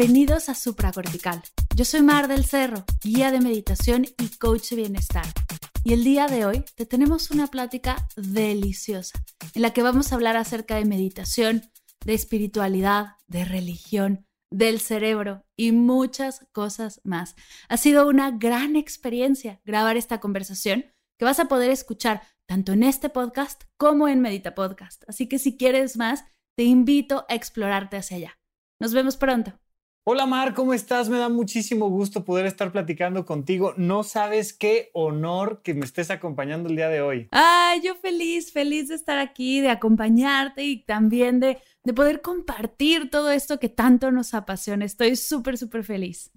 [0.00, 1.42] Bienvenidos a Supracortical.
[1.76, 5.26] Yo soy Mar del Cerro, guía de meditación y coach de bienestar.
[5.84, 9.22] Y el día de hoy te tenemos una plática deliciosa
[9.54, 11.70] en la que vamos a hablar acerca de meditación,
[12.02, 17.34] de espiritualidad, de religión, del cerebro y muchas cosas más.
[17.68, 20.86] Ha sido una gran experiencia grabar esta conversación
[21.18, 25.02] que vas a poder escuchar tanto en este podcast como en Medita Podcast.
[25.08, 26.24] Así que si quieres más,
[26.56, 28.38] te invito a explorarte hacia allá.
[28.80, 29.60] Nos vemos pronto.
[30.02, 31.10] Hola Mar, ¿cómo estás?
[31.10, 33.74] Me da muchísimo gusto poder estar platicando contigo.
[33.76, 37.28] No sabes qué honor que me estés acompañando el día de hoy.
[37.32, 43.10] Ay, yo feliz, feliz de estar aquí, de acompañarte y también de, de poder compartir
[43.10, 44.86] todo esto que tanto nos apasiona.
[44.86, 46.30] Estoy súper, súper feliz.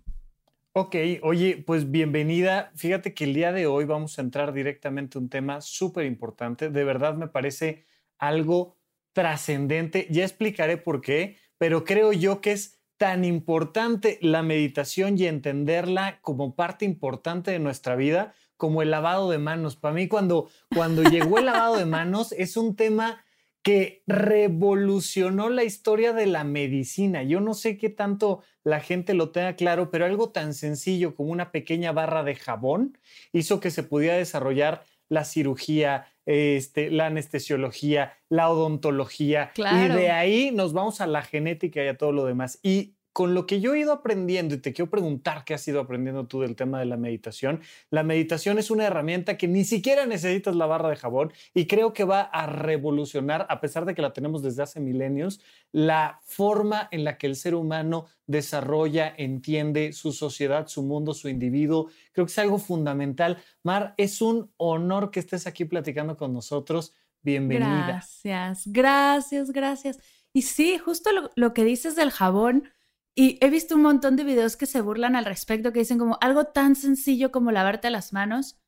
[0.73, 2.69] Ok, oye, pues bienvenida.
[2.75, 6.69] Fíjate que el día de hoy vamos a entrar directamente a un tema súper importante.
[6.69, 7.85] De verdad me parece
[8.17, 8.75] algo
[9.13, 10.05] trascendente.
[10.09, 16.19] Ya explicaré por qué, pero creo yo que es tan importante la meditación y entenderla
[16.21, 19.75] como parte importante de nuestra vida como el lavado de manos.
[19.75, 23.21] Para mí cuando, cuando llegó el lavado de manos es un tema
[23.61, 27.23] que revolucionó la historia de la medicina.
[27.23, 31.33] Yo no sé qué tanto la gente lo tenga claro, pero algo tan sencillo como
[31.33, 32.97] una pequeña barra de jabón
[33.33, 39.51] hizo que se pudiera desarrollar la cirugía, este, la anestesiología, la odontología.
[39.57, 42.59] Y de ahí nos vamos a la genética y a todo lo demás.
[42.63, 45.79] Y con lo que yo he ido aprendiendo, y te quiero preguntar qué has ido
[45.79, 47.61] aprendiendo tú del tema de la meditación,
[47.91, 51.93] la meditación es una herramienta que ni siquiera necesitas la barra de jabón y creo
[51.93, 55.39] que va a revolucionar, a pesar de que la tenemos desde hace milenios,
[55.71, 61.29] la forma en la que el ser humano desarrolla, entiende su sociedad, su mundo, su
[61.29, 61.89] individuo.
[62.13, 63.37] Creo que es algo fundamental.
[63.61, 66.93] Mar, es un honor que estés aquí platicando con nosotros.
[67.21, 67.85] Bienvenida.
[67.87, 69.99] Gracias, gracias, gracias.
[70.33, 72.69] Y sí, justo lo, lo que dices del jabón
[73.15, 76.17] y he visto un montón de videos que se burlan al respecto, que dicen como
[76.21, 78.59] algo tan sencillo como lavarte las manos.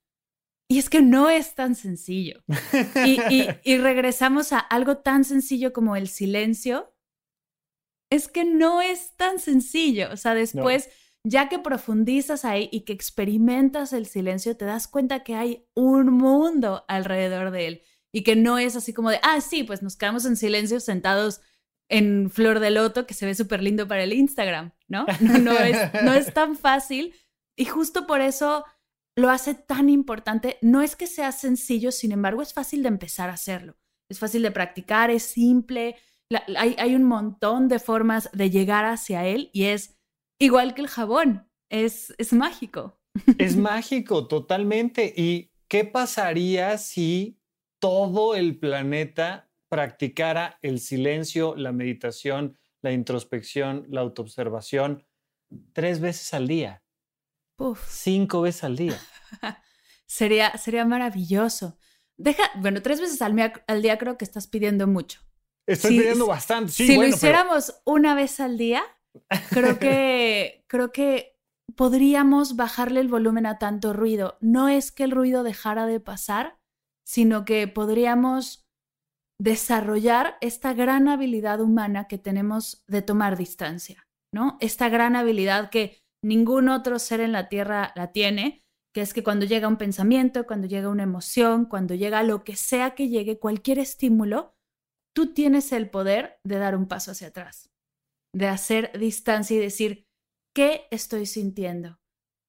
[0.70, 2.44] Y es que no es tan sencillo.
[3.06, 6.94] Y, regresamos a algo tan sencillo como el silencio.
[8.12, 10.10] Es que no es tan sencillo.
[10.12, 10.90] O sea, después,
[11.24, 16.08] ya que profundizas ahí y que experimentas el silencio, te das cuenta que hay un
[16.08, 17.82] mundo alrededor de él.
[18.12, 21.42] Y que no es así como de, ah, sí, pues nos quedamos en silencio sentados
[21.90, 25.06] en flor de loto que se ve súper lindo para el Instagram, ¿no?
[25.20, 27.14] No, es, no es tan fácil
[27.58, 28.66] y justo por eso
[29.16, 30.58] lo hace tan importante.
[30.62, 33.78] No es que sea sencillo, sin embargo, es fácil de empezar a hacerlo.
[34.10, 35.96] Es fácil de practicar, es simple,
[36.58, 39.98] hay, hay, un montón de formas de llegar hacia él y es
[40.40, 43.00] igual que el jabón, es, es mágico.
[43.38, 45.14] Es mágico, totalmente.
[45.16, 47.40] ¿Y qué pasaría si
[47.80, 55.06] todo el planeta practicara el silencio, la meditación, la introspección, la autoobservación
[55.74, 56.82] tres veces al día.
[57.90, 58.98] Cinco veces al día.
[60.06, 61.78] sería, sería maravilloso.
[62.16, 63.36] Deja, bueno, tres veces al,
[63.82, 65.20] día creo que estás pidiendo mucho.
[65.68, 66.72] Estoy pidiendo bastante.
[66.72, 68.82] Sí, si lo hiciéramos una vez al día,
[69.50, 71.38] creo que, creo que
[71.76, 74.38] podríamos bajarle el volumen a tanto ruido.
[74.40, 76.60] No es que el ruido dejara de pasar,
[77.04, 78.65] sino que podríamos
[79.40, 84.58] desarrollar esta gran habilidad humana que tenemos de tomar distancia, ¿no?
[84.62, 88.64] Esta gran habilidad que ningún otro ser en la Tierra la tiene,
[88.94, 92.56] que es que cuando llega un pensamiento, cuando llega una emoción, cuando llega lo que
[92.56, 94.56] sea que llegue, cualquier estímulo,
[95.14, 97.70] tú tienes el poder de dar un paso hacia atrás,
[98.34, 100.08] de hacer distancia y decir,
[100.54, 102.00] ¿qué estoy sintiendo?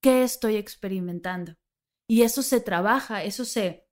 [0.03, 1.55] ¿Qué estoy experimentando?
[2.09, 3.86] Y eso se trabaja, eso se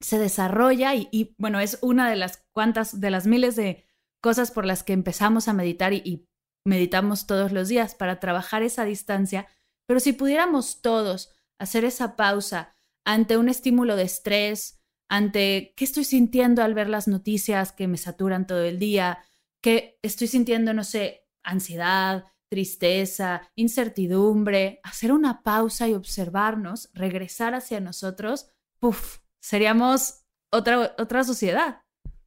[0.00, 3.84] se desarrolla y, bueno, es una de las cuantas, de las miles de
[4.22, 6.26] cosas por las que empezamos a meditar y,
[6.66, 9.46] meditamos todos los días para trabajar esa distancia,
[9.86, 16.04] pero si pudiéramos todos hacer esa pausa ante un estímulo de estrés, ante qué estoy
[16.04, 19.20] sintiendo al ver las noticias que me saturan todo el día,
[19.62, 27.80] qué estoy sintiendo, no sé, ansiedad, tristeza, incertidumbre, hacer una pausa y observarnos, regresar hacia
[27.80, 28.48] nosotros,
[28.80, 31.82] puff, seríamos otra, otra sociedad.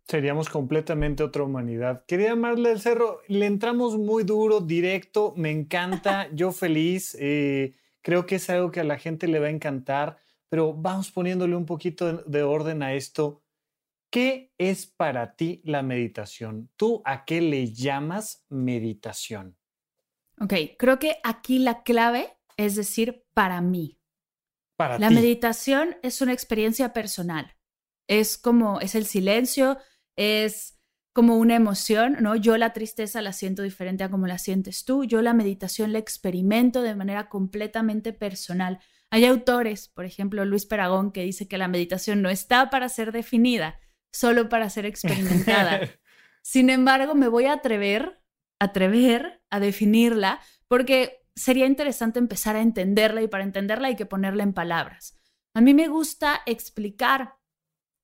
[0.07, 2.03] Seríamos completamente otra humanidad.
[2.07, 8.25] Quería amarle el cerro, le entramos muy duro, directo, me encanta, yo feliz, eh, creo
[8.25, 10.17] que es algo que a la gente le va a encantar
[10.49, 13.43] pero vamos poniéndole un poquito de orden a esto.
[14.09, 16.71] ¿Qué es para ti la meditación?
[16.75, 19.55] ¿Tú a qué le llamas meditación?
[20.41, 23.98] Ok, creo que aquí la clave es decir, para mí.
[24.79, 27.53] Para la meditación es una experiencia personal.
[28.07, 29.77] Es como, es el silencio,
[30.15, 30.79] es
[31.11, 32.37] como una emoción, ¿no?
[32.37, 35.03] Yo la tristeza la siento diferente a como la sientes tú.
[35.03, 38.79] Yo la meditación la experimento de manera completamente personal.
[39.09, 43.11] Hay autores, por ejemplo, Luis Peragón, que dice que la meditación no está para ser
[43.11, 43.81] definida,
[44.13, 45.81] solo para ser experimentada.
[46.41, 48.21] Sin embargo, me voy a atrever,
[48.59, 50.39] atrever a definirla,
[50.69, 55.19] porque sería interesante empezar a entenderla y para entenderla hay que ponerla en palabras.
[55.55, 57.35] A mí me gusta explicar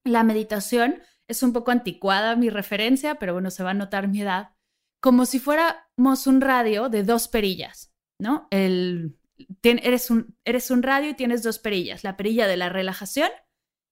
[0.06, 4.22] la meditación, es un poco anticuada mi referencia, pero bueno, se va a notar mi
[4.22, 4.56] edad,
[5.02, 8.48] como si fuéramos un radio de dos perillas, ¿no?
[8.52, 9.20] El,
[9.64, 13.30] eres, un, eres un radio y tienes dos perillas, la perilla de la relajación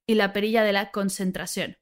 [0.08, 1.78] y la perilla de la concentración.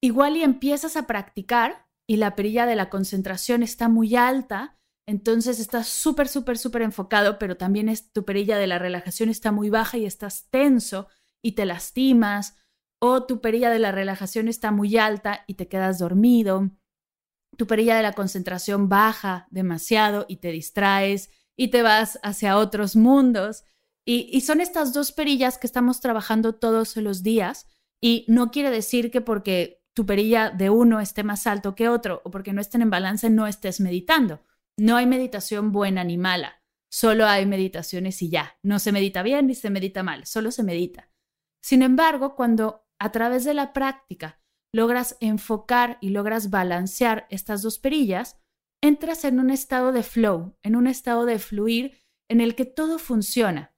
[0.00, 5.58] Igual y empiezas a practicar y la perilla de la concentración está muy alta, entonces
[5.58, 9.70] estás súper, súper, súper enfocado, pero también es, tu perilla de la relajación está muy
[9.70, 11.08] baja y estás tenso
[11.42, 12.56] y te lastimas,
[13.00, 16.70] o tu perilla de la relajación está muy alta y te quedas dormido,
[17.56, 22.94] tu perilla de la concentración baja demasiado y te distraes y te vas hacia otros
[22.94, 23.64] mundos.
[24.04, 27.66] Y, y son estas dos perillas que estamos trabajando todos los días
[28.00, 32.22] y no quiere decir que porque tu perilla de uno esté más alto que otro
[32.24, 34.40] o porque no estén en balance no estés meditando.
[34.82, 38.58] No hay meditación buena ni mala, solo hay meditaciones y ya.
[38.64, 41.08] No se medita bien ni se medita mal, solo se medita.
[41.62, 44.42] Sin embargo, cuando a través de la práctica
[44.74, 48.42] logras enfocar y logras balancear estas dos perillas,
[48.82, 52.98] entras en un estado de flow, en un estado de fluir en el que todo
[52.98, 53.76] funciona.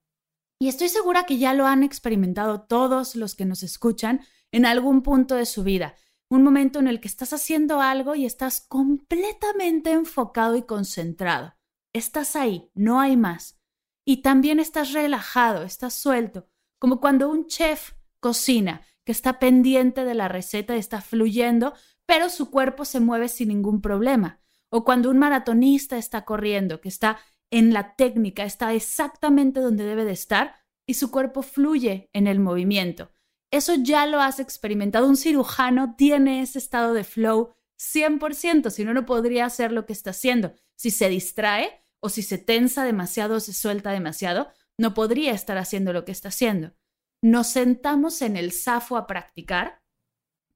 [0.59, 4.23] Y estoy segura que ya lo han experimentado todos los que nos escuchan
[4.53, 5.97] en algún punto de su vida
[6.29, 11.55] un momento en el que estás haciendo algo y estás completamente enfocado y concentrado.
[11.93, 13.61] Estás ahí, no hay más.
[14.05, 16.49] Y también estás relajado, estás suelto,
[16.79, 21.75] como cuando un chef cocina, que está pendiente de la receta y está fluyendo,
[22.07, 24.41] pero su cuerpo se mueve sin ningún problema.
[24.71, 27.19] O cuando un maratonista está corriendo, que está
[27.51, 30.57] en la técnica, está exactamente donde debe de estar
[30.87, 33.14] y su cuerpo fluye en el movimiento.
[33.55, 35.07] Eso ya lo has experimentado.
[35.07, 39.93] Un cirujano tiene ese estado de flow 100%, si no, no podría hacer lo que
[39.93, 40.55] está haciendo.
[40.75, 45.57] Si se distrae o si se tensa demasiado o se suelta demasiado, no podría estar
[45.57, 46.75] haciendo lo que está haciendo.
[47.23, 49.85] Nos sentamos en el safo a practicar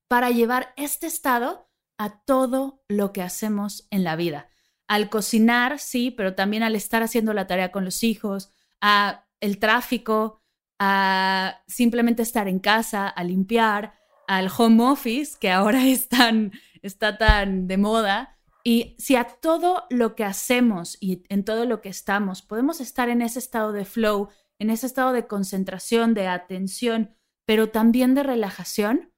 [0.09, 4.49] para llevar este estado a todo lo que hacemos en la vida.
[4.89, 8.51] Al cocinar, sí, pero también al estar haciendo la tarea con los hijos,
[8.81, 10.43] a el tráfico,
[10.79, 13.95] a simplemente estar en casa, a limpiar,
[14.27, 15.81] al home office, que ahora
[16.83, 18.39] está tan de moda.
[18.65, 23.09] Y si a todo lo que hacemos y en todo lo que estamos podemos estar
[23.09, 24.29] en ese estado de flow,
[24.59, 27.15] en ese estado de concentración, de atención,
[27.47, 29.13] pero también de relajación,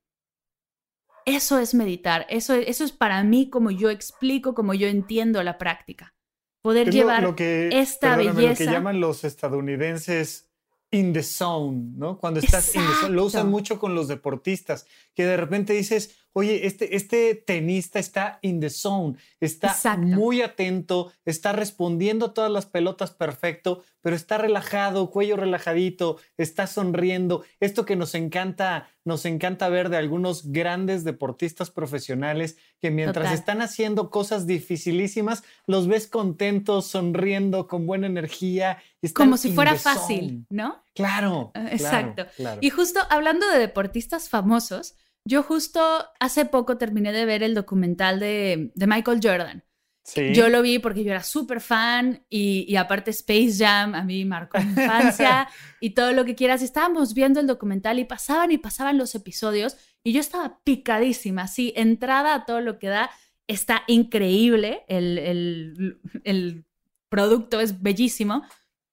[1.27, 2.27] eso es meditar.
[2.29, 6.15] Eso, eso es para mí como yo explico, como yo entiendo la práctica.
[6.63, 8.51] Poder llevar esta belleza.
[8.51, 10.50] Lo que llaman los estadounidenses
[10.91, 12.19] in the zone, ¿no?
[12.19, 16.17] Cuando estás in the zone, lo usan mucho con los deportistas, que de repente dices,
[16.33, 22.67] oye, este, este tenista está in the zone, está muy atento, está respondiendo todas las
[22.67, 27.45] pelotas perfecto, pero está relajado, cuello relajadito, está sonriendo.
[27.59, 33.61] Esto que nos encanta, nos encanta ver de algunos grandes deportistas profesionales que mientras están
[33.61, 38.79] haciendo cosas dificilísimas, los ves contentos, sonriendo, con buena energía.
[39.15, 40.83] Como si fuera fácil, ¿no?
[40.95, 41.53] Claro.
[41.55, 42.27] Exacto.
[42.61, 45.81] Y justo hablando de deportistas famosos, yo justo
[46.19, 49.65] hace poco terminé de ver el documental de, Michael Jordan.
[50.03, 50.33] Sí.
[50.33, 54.59] Yo lo vi porque yo era súper fan y, aparte Space Jam a mí marcó
[54.59, 55.49] mi infancia
[55.81, 56.63] y todo lo que quieras.
[56.63, 61.73] estábamos viendo el documental y pasaban y pasaban los episodios y yo estaba picadísima, así,
[61.77, 63.11] entrada a todo lo que da.
[63.47, 66.65] Está increíble, el, el, el
[67.09, 68.43] producto es bellísimo.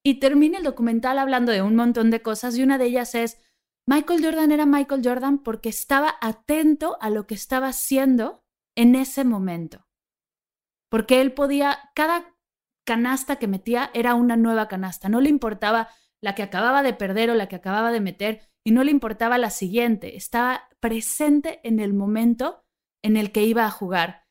[0.03, 3.37] Y termina el documental hablando de un montón de cosas y una de ellas es
[3.89, 8.43] Michael Jordan era Michael Jordan porque estaba atento a lo que estaba haciendo
[8.75, 9.87] en ese momento.
[10.89, 12.35] Porque él podía, cada
[12.85, 15.07] canasta que metía era una nueva canasta.
[15.07, 15.87] No le importaba
[16.21, 19.37] la que acababa de perder o la que acababa de meter y no le importaba
[19.37, 20.17] la siguiente.
[20.17, 22.65] Estaba presente en el momento
[23.03, 24.25] en el que iba a jugar.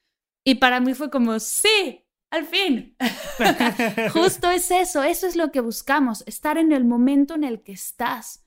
[0.44, 2.94] Y para mí fue como, sí, al fin.
[4.12, 7.72] Justo es eso, eso es lo que buscamos, estar en el momento en el que
[7.72, 8.45] estás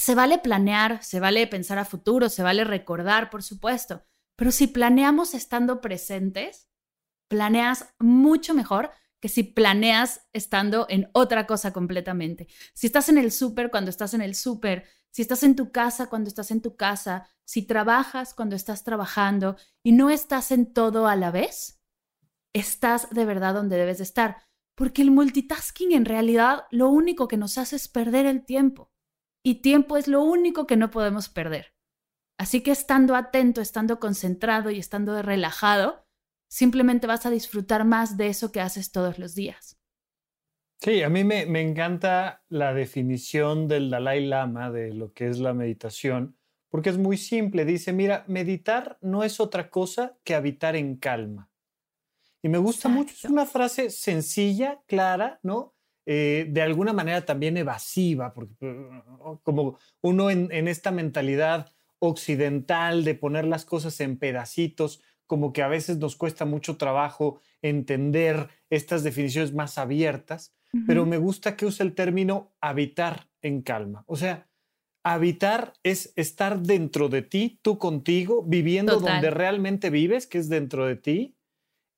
[0.00, 4.02] se vale planear, se vale pensar a futuro, se vale recordar, por supuesto,
[4.34, 6.70] pero si planeamos estando presentes,
[7.28, 12.48] planeas mucho mejor que si planeas estando en otra cosa completamente.
[12.72, 16.08] Si estás en el súper cuando estás en el súper, si estás en tu casa
[16.08, 21.08] cuando estás en tu casa, si trabajas cuando estás trabajando y no estás en todo
[21.08, 21.78] a la vez,
[22.54, 24.38] estás de verdad donde debes de estar.
[24.74, 28.89] Porque el multitasking en realidad lo único que nos hace es perder el tiempo.
[29.42, 31.74] Y tiempo es lo único que no podemos perder.
[32.38, 36.06] Así que estando atento, estando concentrado y estando relajado,
[36.48, 39.78] simplemente vas a disfrutar más de eso que haces todos los días.
[40.82, 45.52] Sí, a mí me, encanta la definición del Dalai Lama de lo que es la
[45.52, 46.38] meditación,
[46.70, 47.66] porque es muy simple.
[47.66, 51.50] Dice, mira, meditar no es otra cosa que habitar en calma.
[52.42, 55.74] Y me gusta mucho, es una frase sencilla, clara, ¿no?
[56.12, 63.04] Eh, de alguna manera también evasiva, porque uh, como uno en, en esta mentalidad occidental
[63.04, 68.48] de poner las cosas en pedacitos, como que a veces nos cuesta mucho trabajo entender
[68.70, 70.52] estas definiciones más abiertas,
[70.84, 74.02] pero me gusta que use el término habitar en calma.
[74.08, 74.48] O sea,
[75.04, 80.86] habitar es estar dentro de ti, tú contigo, viviendo donde realmente vives, que es dentro
[80.86, 81.36] de ti,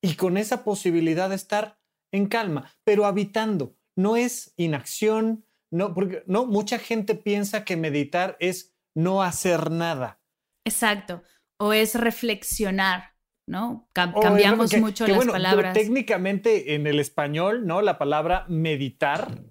[0.02, 1.78] y con esa posibilidad de estar
[2.12, 3.74] en calma, pero habitando.
[3.96, 10.20] No es inacción, no, porque no, mucha gente piensa que meditar es no hacer nada.
[10.64, 11.22] Exacto,
[11.58, 13.12] o es reflexionar.
[13.46, 13.88] ¿no?
[13.92, 15.74] cambiamos mucho las palabras.
[15.74, 17.82] Técnicamente en el español, ¿no?
[17.82, 19.42] La palabra meditar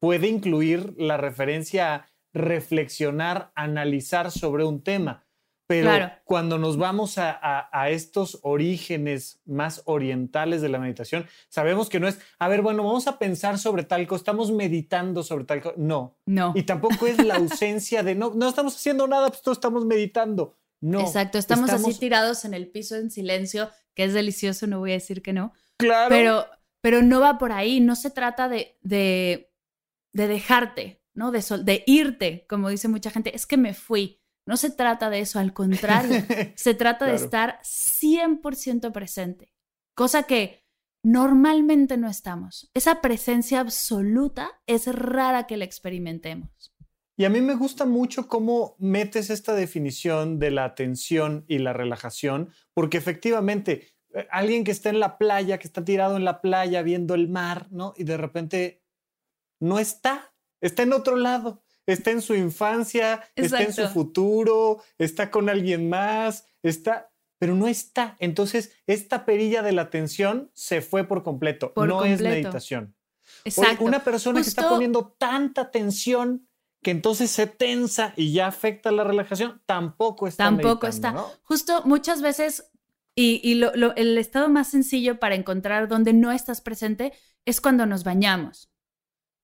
[0.00, 5.26] puede incluir la referencia a reflexionar, analizar sobre un tema.
[5.68, 12.08] Pero cuando nos vamos a, estos orígenes más orientales de la meditación, sabemos que no
[12.08, 15.74] es, a ver, bueno, vamos a pensar sobre tal cosa, estamos meditando sobre tal cosa.
[15.76, 16.16] No.
[16.24, 16.54] No.
[16.56, 20.56] Y tampoco es la ausencia de, no, no estamos haciendo nada, pues todos estamos meditando.
[20.80, 21.02] No.
[21.02, 24.94] Exacto, estamos, así tirados en el piso en silencio, que es delicioso, no voy a
[24.94, 25.52] decir que no.
[25.76, 26.08] Claro.
[26.08, 26.46] Pero,
[26.80, 29.52] pero no va por ahí, no se trata de, de,
[30.14, 31.30] de dejarte, ¿no?
[31.30, 34.22] De, de irte, como dice mucha gente, es que me fui.
[34.48, 36.24] No se trata de eso, al contrario,
[36.54, 39.52] se trata de estar 100% presente,
[39.94, 40.64] cosa que
[41.02, 42.70] normalmente no estamos.
[42.72, 46.72] Esa presencia absoluta es rara que la experimentemos.
[47.14, 51.74] Y a mí me gusta mucho cómo metes esta definición de la atención y la
[51.74, 56.40] relajación, porque efectivamente, eh, alguien que está en la playa, que está tirado en la
[56.40, 57.92] playa viendo el mar, ¿no?
[57.98, 58.82] Y de repente
[59.60, 65.30] no está, está en otro lado, está en su infancia, está en su futuro, está
[65.30, 68.16] con alguien más, está, pero no está.
[68.20, 72.94] Entonces, esta perilla de la atención se fue por completo, no es meditación.
[73.44, 73.84] Exacto.
[73.84, 76.48] una persona que está poniendo tanta atención
[76.82, 80.44] que entonces se tensa y ya afecta la relajación, tampoco está.
[80.44, 81.14] Tampoco está.
[81.42, 82.70] Justo muchas veces,
[83.14, 87.12] y, el estado más sencillo para encontrar dónde no estás presente
[87.46, 88.70] es cuando nos bañamos.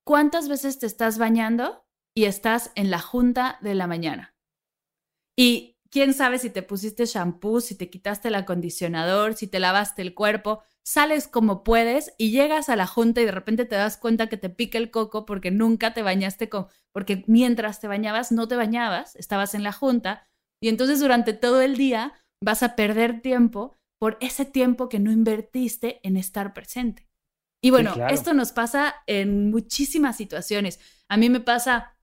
[0.05, 1.84] ¿Cuántas veces te estás bañando
[2.15, 4.35] y estás en la junta de la mañana?
[5.37, 10.03] Y quién sabe si te pusiste shampoo, si te quitaste el acondicionador, si te lavaste
[10.03, 13.97] el cuerpo sales como puedes y llegas a la junta y de repente te das
[13.97, 18.31] cuenta que te pica el coco porque nunca te bañaste con, porque mientras te bañabas
[18.31, 20.29] no te bañabas, estabas en la junta
[20.63, 25.11] y entonces durante todo el día vas a perder tiempo por ese tiempo que no
[25.11, 27.09] invertiste en estar presente.
[27.63, 30.79] Y bueno, esto nos pasa en muchísimas situaciones.
[31.09, 31.94] A mí me pasa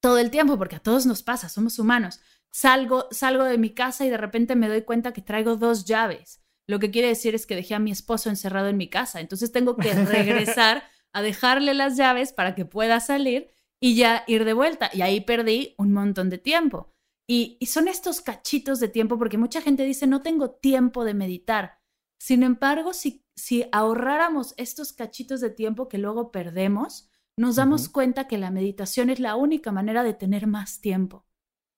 [0.00, 2.20] todo el tiempo porque a todos nos pasa, somos humanos.
[2.50, 6.40] Salgo, salgo de mi casa y de repente me doy cuenta que traigo dos llaves
[6.68, 9.20] lo que quiere decir es que dejé a mi esposo encerrado en mi casa.
[9.20, 13.50] Entonces tengo que regresar a dejarle las llaves para que pueda salir
[13.80, 14.90] y ya ir de vuelta.
[14.92, 16.92] Y ahí perdí un montón de tiempo.
[17.26, 21.78] Y, son estos cachitos de tiempo, porque mucha gente dice, no tengo tiempo de meditar.
[22.18, 28.26] Sin embargo, si, si ahorráramos estos cachitos de tiempo que luego perdemos, nos damos cuenta
[28.26, 31.24] que la meditación es la única manera de tener más tiempo,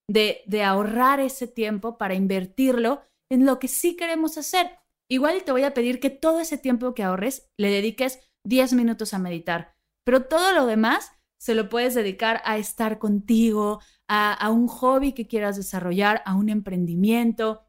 [0.09, 4.79] de, de ahorrar ese tiempo para invertirlo en lo que sí queremos hacer.
[5.07, 9.13] Igual te voy a pedir que todo ese tiempo que ahorres le dediques 10 minutos
[9.13, 14.67] a meditar, pero todo lo demás se lo puedes dedicar a estar contigo, a, un
[14.67, 17.61] hobby que quieras desarrollar, a un emprendimiento,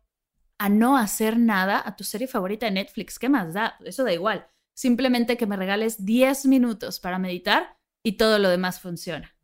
[0.58, 3.18] a no hacer nada, a tu serie favorita de Netflix.
[3.18, 3.76] ¿Qué más da?
[3.84, 4.46] Eso da igual.
[4.74, 9.34] Simplemente que me regales 10 minutos para meditar y todo lo demás funciona.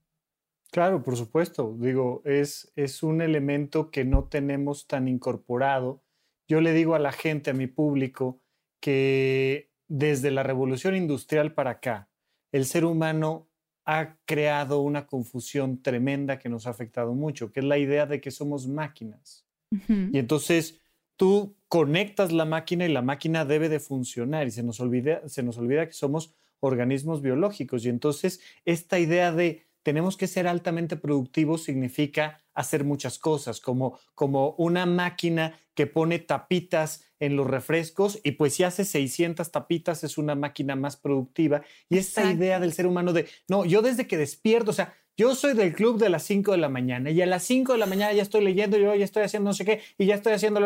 [0.71, 1.77] Claro, por supuesto.
[1.79, 6.03] Digo, es, es un elemento que no tenemos tan incorporado
[6.49, 8.41] yo le digo a la gente, a mi público,
[8.81, 12.09] que desde la revolución industrial para acá,
[12.53, 13.49] el ser humano
[13.85, 18.21] ha creado una confusión tremenda que nos ha afectado mucho, que es la idea de
[18.21, 19.47] que somos máquinas.
[19.71, 20.81] Y entonces
[21.17, 25.43] tú conectas la máquina y la máquina debe de funcionar y se nos olvida, se
[25.43, 27.85] nos olvida que somos organismos biológicos.
[27.85, 33.99] Y entonces esta idea de tenemos que ser altamente productivos significa hacer muchas cosas, como,
[34.15, 40.05] como una máquina que pone tapitas en los refrescos y pues si hace 600 tapitas
[40.05, 41.63] es una máquina más productiva.
[41.89, 45.35] Y esta idea del ser humano de, no, yo desde que despierto, o sea, yo
[45.35, 47.87] soy del club de las 5 de la mañana y a las 5 de la
[47.87, 50.61] mañana ya estoy leyendo, yo ya estoy haciendo no sé qué y ya estoy haciendo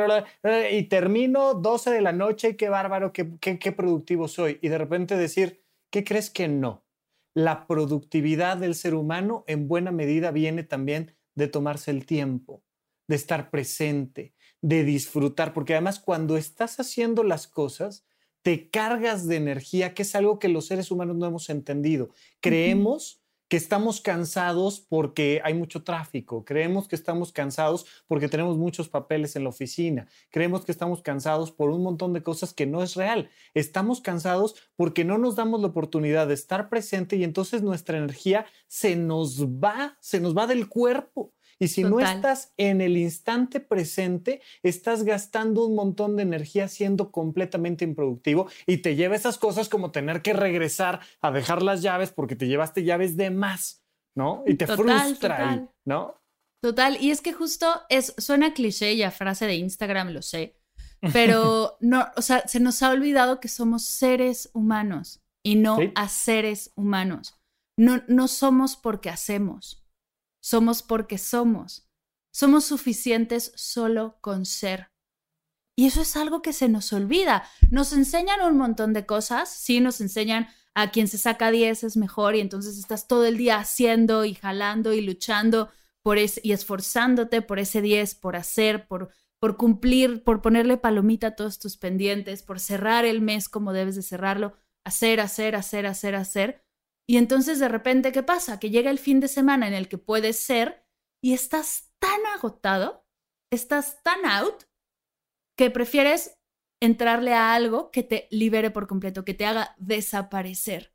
[0.71, 4.59] y termino 12 de la noche y qué bárbaro, qué, qué, qué productivo soy.
[4.61, 5.62] Y de repente decir,
[5.93, 6.85] ¿qué crees que no?
[7.35, 12.65] La productividad del ser humano en buena medida viene también de tomarse el tiempo,
[13.07, 18.05] de estar presente, de disfrutar, porque además cuando estás haciendo las cosas,
[18.43, 22.11] te cargas de energía, que es algo que los seres humanos no hemos entendido.
[22.41, 23.22] Creemos
[23.53, 29.37] que estamos cansados porque hay mucho tráfico, creemos que estamos cansados porque tenemos muchos papeles
[29.37, 32.95] en la oficina, creemos que estamos cansados por un montón de cosas que no es
[32.95, 33.29] real.
[33.53, 38.47] Estamos cansados porque no nos damos la oportunidad de estar presente y entonces nuestra energía
[38.69, 41.35] se nos va, se nos va del cuerpo.
[41.63, 47.13] Y si no estás en el instante presente, estás gastando un montón de energía siendo
[47.13, 52.11] completamente improductivo y te lleva esas cosas como tener que regresar a dejar las llaves
[52.11, 53.81] porque te llevaste llaves de más,
[54.17, 54.43] ¿no?
[54.45, 56.21] Y te frustra, ¿no?
[56.61, 60.57] Total, y es que justo es, suena cliché y a frase de Instagram, lo sé,
[61.13, 66.09] pero no, o sea, se nos ha olvidado que somos seres humanos y no a
[66.09, 67.37] seres humanos.
[67.79, 69.82] No, no somos porque hacemos
[70.43, 71.89] somos porque somos.
[72.33, 74.91] Somos suficientes solo con ser.
[75.77, 77.45] Y eso es algo que se nos olvida.
[77.71, 81.97] Nos enseñan un montón de cosas, sí, nos enseñan a quien se saca 10 es
[81.97, 85.71] mejor y entonces estás todo el día haciendo y jalando y luchando
[86.03, 91.29] por ese, y esforzándote por ese 10, por hacer, por, por cumplir, por ponerle palomita
[91.29, 95.87] a todos tus pendientes, por cerrar el mes como debes de cerrarlo, hacer, hacer, hacer,
[95.87, 96.65] hacer, hacer.
[97.13, 98.59] Y entonces de repente, ¿qué pasa?
[98.59, 100.87] Que llega el fin de semana en el que puedes ser
[101.23, 103.07] y estás tan agotado,
[103.51, 104.65] estás tan out,
[105.55, 106.39] que prefieres
[106.81, 110.95] entrarle a algo que te libere por completo, que te haga desaparecer.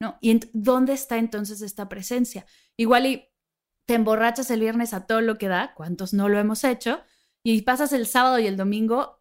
[0.00, 0.16] ¿No?
[0.20, 2.46] ¿Y dónde está entonces esta presencia?
[2.76, 3.28] Igual y
[3.88, 7.02] te emborrachas el viernes a todo lo que da, cuántos no lo hemos hecho,
[7.44, 9.20] y pasas el sábado y el domingo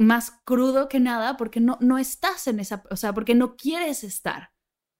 [0.00, 4.04] más crudo que nada porque no, no estás en esa, o sea, porque no quieres
[4.04, 4.52] estar.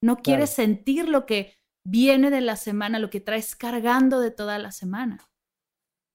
[0.03, 1.55] No quieres sentir lo que
[1.87, 5.29] viene de la semana, lo que traes cargando de toda la semana.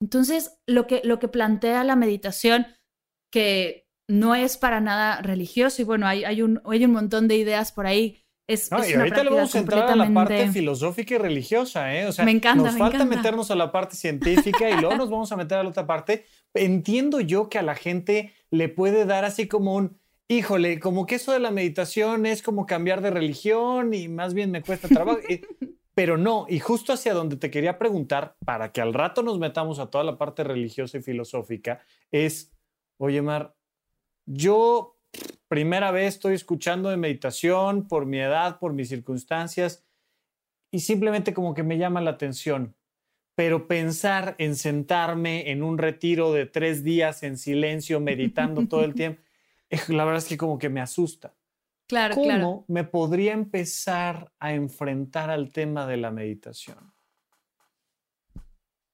[0.02, 2.68] Entonces, lo que, lo que plantea la meditación,
[3.32, 7.38] que no es para nada religioso, y bueno, hay, hay, un, hay un montón de
[7.38, 8.24] ideas por ahí.
[8.48, 12.08] Es, no, y ahorita le vamos a entrar a la parte filosófica y religiosa, ¿eh?
[12.08, 15.32] O sea, me encanta, nos falta meternos a la parte científica y luego nos vamos
[15.32, 16.26] a meter a la otra parte.
[16.54, 21.16] Entiendo yo que a la gente le puede dar así como un, híjole, como que
[21.16, 25.20] eso de la meditación es como cambiar de religión y más bien me cuesta trabajo.
[25.94, 29.80] pero no, y justo hacia donde te quería preguntar, para que al rato nos metamos
[29.80, 32.54] a toda la parte religiosa y filosófica, es,
[32.98, 33.56] oye, Mar,
[34.26, 34.98] yo
[35.50, 39.84] primera vez estoy escuchando de meditación por mi edad, por mis circunstancias,
[40.72, 42.74] y simplemente como que me llama la atención.
[43.36, 48.94] Pero pensar en sentarme en un retiro de tres días en silencio, meditando todo el
[48.96, 49.22] tiempo,
[49.88, 51.34] la verdad es que como que me asusta.
[51.88, 56.94] Claro, ¿Cómo me podría empezar a enfrentar al tema de la meditación?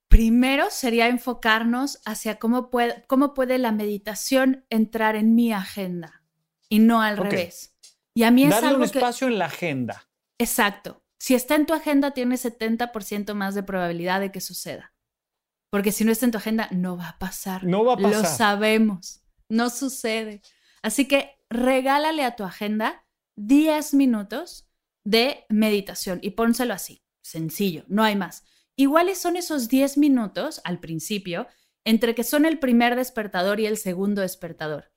[0.07, 6.23] Primero sería enfocarnos hacia cómo puede, cómo puede la meditación entrar en mi agenda
[6.69, 7.75] y no al revés.
[8.15, 10.09] Y a mí es Darle un espacio en la agenda.
[10.39, 11.03] Exacto.
[11.19, 14.93] Si está en tu agenda, tienes 70% más de probabilidad de que suceda.
[15.69, 17.63] Porque si no está en tu agenda, no va a pasar.
[17.63, 18.23] No va a pasar.
[18.23, 19.21] Lo sabemos.
[19.49, 20.41] No sucede.
[20.87, 24.69] Así que regálale a tu agenda 10 minutos
[25.05, 28.45] de meditación y pónselo así, sencillo, no hay más.
[28.77, 31.45] Iguales son esos 10 minutos al principio
[31.85, 34.93] entre que son el primer despertador y el segundo despertador.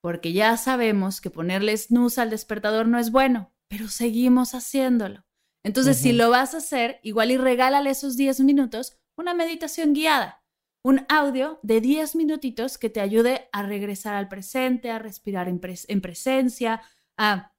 [0.00, 5.26] Porque ya sabemos que ponerle snooze al despertador no es bueno, pero seguimos haciéndolo.
[5.64, 10.41] Entonces, si lo vas a hacer, igual y regálale esos 10 minutos una meditación guiada
[10.82, 15.60] un audio de 10 minutitos que te ayude a regresar al presente, a respirar en,
[16.00, 16.82] presencia,
[17.16, 17.52] a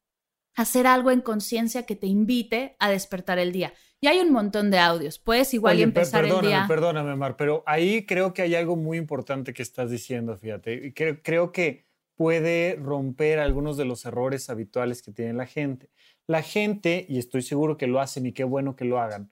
[0.55, 3.73] hacer algo en conciencia que te invite a despertar el día.
[4.01, 5.19] Y hay un montón de audios.
[5.19, 6.65] Puedes igual empezar el día.
[6.67, 10.93] Perdóname, Mar, pero ahí creo que hay algo muy importante que estás diciendo, fíjate.
[10.93, 15.89] Creo, creo que puede romper algunos de los errores habituales que tiene la gente.
[16.27, 19.31] La gente, y estoy seguro que lo hacen y qué bueno que lo hagan,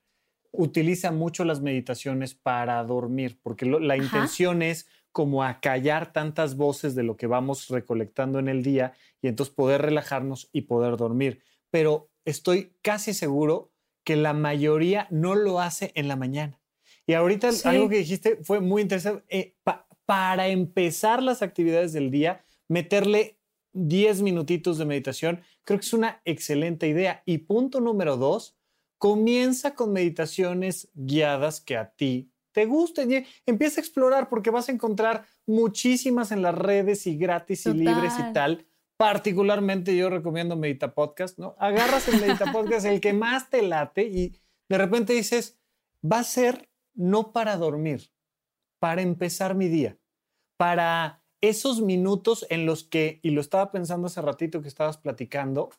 [0.52, 7.04] utiliza mucho las meditaciones para dormir, porque la intención es como acallar tantas voces de
[7.04, 11.42] lo que vamos recolectando en el día y entonces poder relajarnos y poder dormir.
[11.70, 13.72] Pero estoy casi seguro
[14.04, 16.60] que la mayoría no lo hace en la mañana.
[17.06, 19.24] Y ahorita algo que dijiste fue muy interesante.
[19.30, 19.56] Eh,
[20.06, 23.38] para empezar las actividades del día, meterle
[23.74, 27.24] 10 minutitos de meditación, creo que es una excelente idea.
[27.26, 28.58] Y punto número dos,
[29.02, 33.26] comienza con meditaciones guiadas que a ti te gusten.
[33.48, 38.14] empieza a explorar porque vas a encontrar muchísimas en las redes y gratis y libres
[38.20, 38.68] y tal.
[38.98, 41.56] Particularmente yo recomiendo Medita Podcast, ¿no?
[41.58, 44.36] Agarras el Medita Podcast, el que más te late y
[44.70, 45.58] de repente dices,
[46.06, 48.12] va a ser no para dormir,
[48.78, 49.98] para empezar mi día,
[50.58, 55.72] para esos minutos en los que, y lo estaba pensando hace ratito que estabas platicando,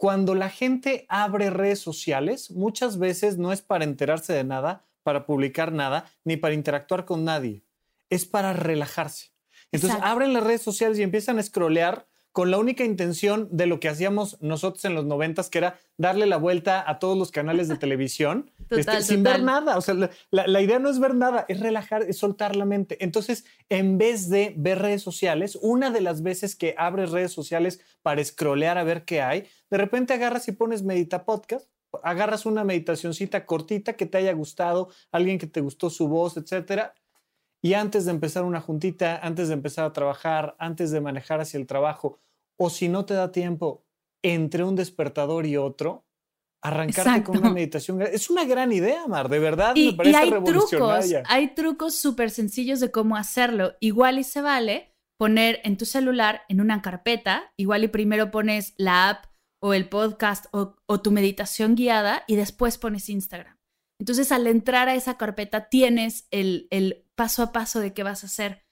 [0.00, 5.26] cuando la gente abre redes sociales, muchas veces no es para enterarse de nada, para
[5.26, 7.66] publicar nada, ni para interactuar con nadie,
[8.08, 9.34] es para relajarse.
[9.70, 13.80] Entonces abren las redes sociales y empiezan a scrollear con la única intención de lo
[13.80, 17.68] que hacíamos nosotros en los noventas, que era darle la vuelta a todos los canales
[17.68, 19.76] de televisión este, sin ver nada.
[19.76, 19.94] O sea,
[20.30, 23.02] la, idea no es ver nada, es relajar, es soltar la mente.
[23.02, 27.80] Entonces, en vez de ver redes sociales, una de las veces que abres redes sociales
[28.02, 31.68] para scrollear a ver qué hay, de repente agarras y pones Medita Podcast,
[32.04, 36.94] agarras una meditacioncita cortita que te haya gustado, alguien que te gustó su voz, etcétera,
[37.62, 41.58] y antes de empezar una juntita, antes de empezar a trabajar, antes de manejar hacia
[41.58, 42.18] el trabajo,
[42.58, 43.84] o si no te da tiempo
[44.22, 46.04] entre un despertador y otro,
[46.62, 48.02] arrancarte con una meditación.
[48.02, 51.94] Es una gran idea, Mar, de verdad y, me parece y hay Trucos, hay trucos
[51.94, 53.74] súper sencillos de cómo hacerlo.
[53.80, 58.74] Igual y se vale poner en tu celular, en una carpeta, igual y primero pones
[58.78, 59.26] la app
[59.62, 63.58] o el podcast o, o tu meditación guiada y después pones Instagram.
[63.98, 68.24] Entonces, al entrar a esa carpeta, tienes el, el paso a paso de qué vas
[68.24, 68.64] a hacer.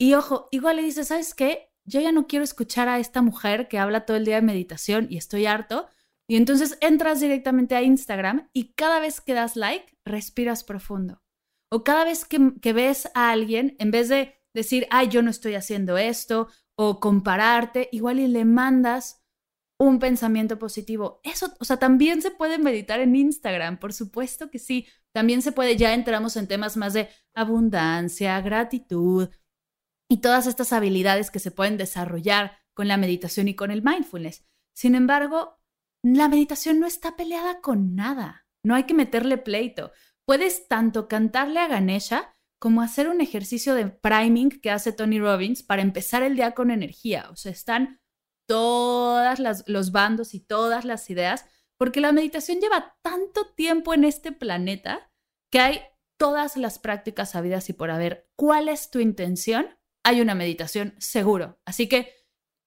[0.00, 1.72] Y ojo, igual le dices, ¿sabes qué?
[1.84, 5.08] Yo ya no quiero escuchar a esta mujer que habla todo el día de meditación
[5.10, 5.88] y estoy harto.
[6.28, 11.24] Y entonces entras directamente a Instagram y cada vez que das like, respiras profundo.
[11.72, 15.56] O cada vez que, ves a alguien, en vez de decir, ay, yo no estoy
[15.56, 19.17] haciendo esto, o compararte, igual le mandas
[19.78, 21.20] un pensamiento positivo.
[21.22, 24.86] Eso, o sea, también se puede meditar en Instagram, por supuesto que sí.
[25.12, 29.28] También se puede, ya entramos en temas más de abundancia, gratitud
[30.10, 34.44] y todas estas habilidades que se pueden desarrollar con la meditación y con el mindfulness.
[34.74, 35.58] Sin embargo,
[36.02, 38.46] la meditación no está peleada con nada.
[38.64, 39.92] No hay que meterle pleito.
[40.24, 45.62] Puedes tanto cantarle a Ganesha como hacer un ejercicio de priming que hace Tony Robbins
[45.62, 47.28] para empezar el día con energía.
[47.30, 48.00] O sea, están
[48.48, 51.44] todos los bandos y todas las ideas,
[51.76, 55.12] porque la meditación lleva tanto tiempo en este planeta
[55.52, 55.80] que hay
[56.18, 58.28] todas las prácticas sabidas y por haber.
[58.36, 59.68] ¿Cuál es tu intención?
[60.02, 61.60] Hay una meditación seguro.
[61.64, 62.14] Así que,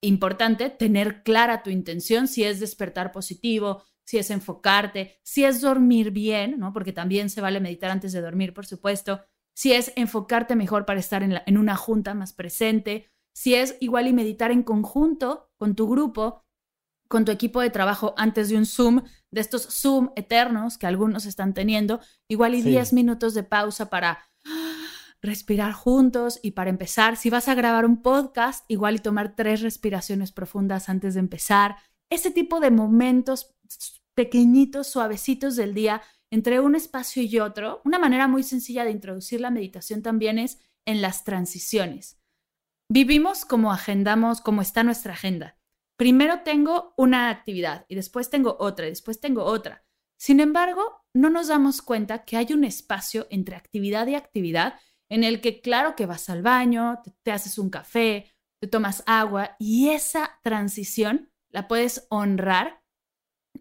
[0.01, 6.11] importante tener clara tu intención, si es despertar positivo, si es enfocarte, si es dormir
[6.11, 6.73] bien, ¿no?
[6.73, 9.25] Porque también se vale meditar antes de dormir, por supuesto.
[9.53, 14.07] Si es enfocarte mejor para estar en, en una junta más presente, si es igual
[14.07, 16.43] y meditar en conjunto con tu grupo,
[17.07, 21.27] con tu equipo de trabajo antes de un Zoom, de estos Zoom eternos que algunos
[21.27, 24.27] están teniendo, igual y 10 minutos de pausa para
[25.21, 29.61] respirar juntos y para empezar, si vas a grabar un podcast, igual y tomar tres
[29.61, 31.75] respiraciones profundas antes de empezar.
[32.09, 33.55] Ese tipo de momentos
[34.15, 37.83] pequeñitos, suavecitos del día entre un espacio y otro.
[37.85, 42.17] Una manera muy sencilla de introducir la meditación también es en las transiciones.
[42.93, 45.55] Vivimos como agendamos, como está nuestra agenda.
[45.95, 49.85] Primero tengo una actividad y después tengo otra y después tengo otra.
[50.17, 54.77] Sin embargo, no nos damos cuenta que hay un espacio entre actividad y actividad
[55.07, 59.55] en el que claro que vas al baño, te, haces un café, te tomas agua
[59.57, 62.83] y esa transición la puedes honrar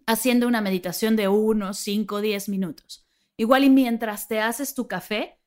[0.08, 3.06] haciendo una meditación de unos 5, 10 minutos.
[3.36, 5.38] Igual y mientras te haces tu café,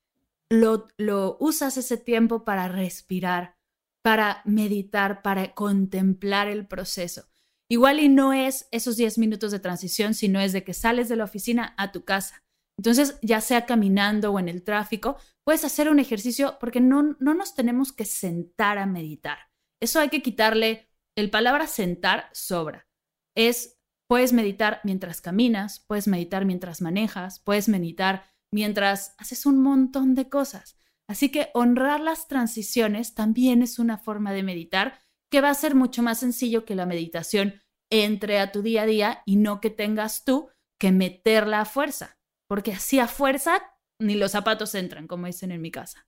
[0.47, 3.57] lo, lo usas ese tiempo para respirar,
[4.03, 7.23] para meditar, para contemplar el proceso.
[7.69, 11.15] Igual y no es esos 10 minutos de transición, sino es de que sales de
[11.15, 12.43] la oficina a tu casa.
[12.77, 17.33] Entonces, ya sea caminando o en el tráfico, puedes hacer un ejercicio porque no, no
[17.33, 19.37] nos tenemos que sentar a meditar.
[19.81, 22.87] Eso hay que quitarle, el palabra sentar sobra.
[23.35, 30.13] Es, puedes meditar mientras caminas, puedes meditar mientras manejas, puedes meditar mientras haces un montón
[30.13, 30.77] de cosas.
[31.07, 35.75] Así que honrar las transiciones también es una forma de meditar que va a ser
[35.75, 39.69] mucho más sencillo que la meditación entre a tu día a día y no que
[39.69, 43.61] tengas tú que meterla a fuerza, porque así a fuerza
[43.99, 46.07] ni los zapatos entran, como dicen en mi casa.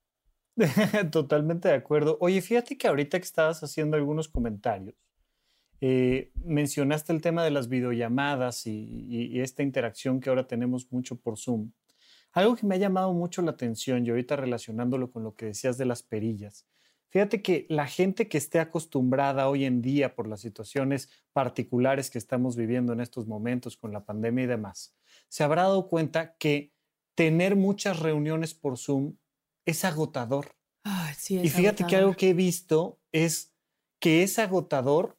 [1.10, 2.18] Totalmente de acuerdo.
[2.20, 4.94] Oye, fíjate que ahorita que estabas haciendo algunos comentarios,
[5.80, 11.38] eh, mencionaste el tema de las videollamadas y, esta interacción que ahora tenemos mucho por
[11.38, 11.70] Zoom.
[12.36, 15.78] Algo que me ha llamado mucho la atención y ahorita relacionándolo con lo que decías
[15.78, 16.66] de las perillas.
[17.08, 22.18] Fíjate que la gente que esté acostumbrada hoy en día por las situaciones particulares que
[22.18, 24.94] estamos viviendo en estos momentos con la pandemia y demás,
[25.28, 26.74] se habrá dado cuenta que
[27.14, 29.16] tener muchas reuniones por Zoom
[29.64, 30.54] es agotador.
[31.30, 33.54] y fíjate que algo que he visto es
[33.98, 35.16] que es agotador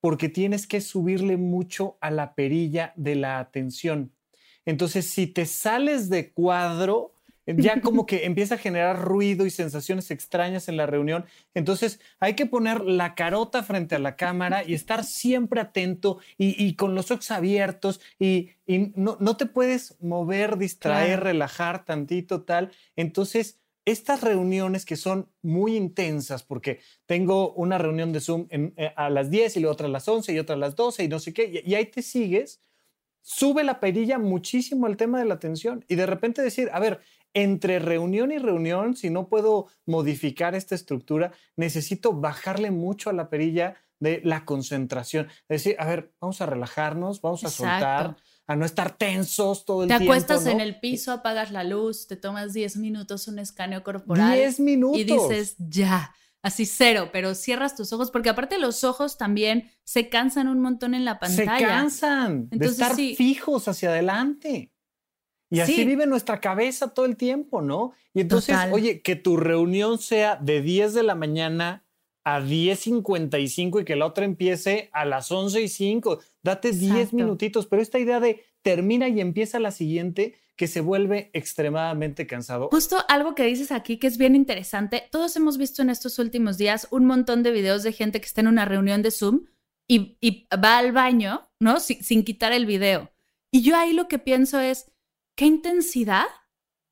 [0.00, 4.14] porque tienes que subirle mucho a la perilla de la atención.
[4.70, 7.12] Entonces, si te sales de cuadro,
[7.46, 11.24] ya como que empieza a generar ruido y sensaciones extrañas en la reunión.
[11.54, 16.76] Entonces hay que poner la carota frente a la cámara y estar siempre atento y,
[16.76, 18.50] con los ojos abiertos y,
[18.94, 22.70] no, te puedes mover, distraer, relajar tantito, tal.
[22.94, 29.10] Entonces estas reuniones que son muy intensas, porque tengo una reunión de Zoom eh, a
[29.10, 31.18] las 10 y luego otra a las 11 y otra a las 12 y no
[31.18, 32.60] sé qué, y, ahí te sigues,
[33.22, 37.00] sube la perilla muchísimo al tema de la atención y de repente decir, a ver,
[37.34, 43.30] entre reunión y reunión, si no puedo modificar esta estructura, necesito bajarle mucho a la
[43.30, 45.26] perilla de la concentración.
[45.48, 49.84] Es decir, a ver, vamos a relajarnos, vamos a soltar a no estar tensos todo
[49.84, 50.06] el tiempo.
[50.06, 54.34] Te acuestas en el piso, apagas la luz, te tomas 10 minutos un escaneo corporal.
[54.34, 54.98] 10 minutos.
[54.98, 60.08] Y dices, ya, así cero, pero cierras tus ojos, porque aparte los ojos también se
[60.08, 61.58] cansan un montón en la pantalla.
[61.58, 64.72] Se cansan de estar fijos hacia adelante.
[65.52, 67.92] Y así vive nuestra cabeza todo el tiempo, ¿no?
[68.14, 71.84] Y entonces, oye, que tu reunión sea de 10 de la mañana
[72.22, 76.20] a 10.55 y que la otra empiece a las 11 y 5.
[76.42, 81.30] Date 10 minutitos, pero esta idea de termina y empieza la siguiente que se vuelve
[81.32, 82.68] extremadamente cansado.
[82.70, 85.08] Justo algo que dices aquí que es bien interesante.
[85.10, 88.42] Todos hemos visto en estos últimos días un montón de videos de gente que está
[88.42, 89.46] en una reunión de Zoom
[89.88, 91.80] y, va al baño, ¿no?
[91.80, 93.10] sin quitar el video.
[93.50, 94.92] Y yo ahí lo que pienso es,
[95.34, 96.26] ¿qué intensidad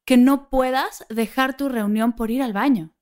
[0.07, 2.96] que no puedas dejar tu reunión por ir al baño?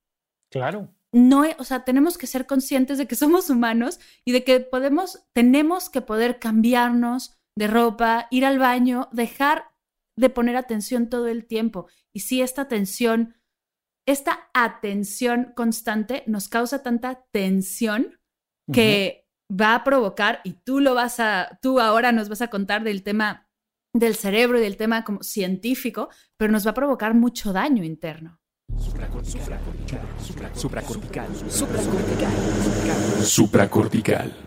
[0.51, 4.59] Claro no, o sea, tenemos que ser conscientes de que somos humanos y de que
[4.59, 9.66] podemos, tenemos que poder cambiarnos de ropa, ir al baño, dejar
[10.17, 11.87] de poner atención todo el tiempo.
[12.13, 13.35] Y si esta atención,
[14.05, 18.19] esta atención constante nos causa tanta tensión
[18.73, 22.83] que va a provocar, y tú lo vas a, tú ahora nos vas a contar
[22.83, 23.47] del tema
[23.93, 28.39] del cerebro y del tema como científico, pero nos va a provocar mucho daño interno.
[28.77, 29.59] Supracortical.
[30.21, 31.27] Supracortical.
[31.49, 33.23] Supracortical.
[33.23, 34.46] Supracortical.